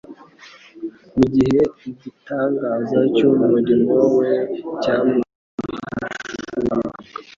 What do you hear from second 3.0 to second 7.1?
cy’umurimo we cyamuhishurirwaga